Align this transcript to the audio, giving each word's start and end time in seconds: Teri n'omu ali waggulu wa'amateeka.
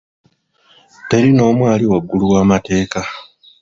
Teri 1.07 1.29
n'omu 1.33 1.63
ali 1.73 1.85
waggulu 1.91 2.23
wa'amateeka. 2.31 2.99